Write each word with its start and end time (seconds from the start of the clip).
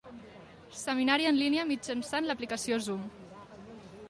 Seminari 0.83 1.29
en 1.33 1.37
línia 1.41 1.67
mitjançant 1.73 2.31
l'aplicació 2.31 2.81
Zoom. 2.89 3.09